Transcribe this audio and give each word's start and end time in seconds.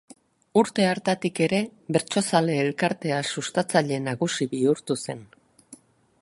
Urte 0.59 0.85
hartatik 0.91 1.41
ere 1.47 1.59
Bertsozale 1.97 2.55
Elkartea 2.63 3.21
sustatzaile 3.35 4.01
nagusi 4.07 4.49
bihurtu 4.57 4.99
zen. 5.07 5.23